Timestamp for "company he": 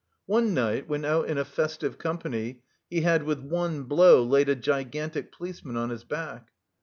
1.99-3.01